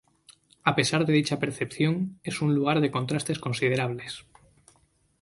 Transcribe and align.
A 0.69 0.73
pesar 0.77 1.01
de 1.05 1.13
dicha 1.13 1.37
percepción 1.37 2.19
es 2.23 2.41
un 2.41 2.55
lugar 2.55 2.81
de 2.81 2.89
contrastes 2.89 3.37
considerables. 3.37 4.25